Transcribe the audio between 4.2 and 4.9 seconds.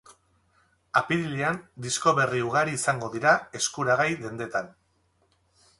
dendetan.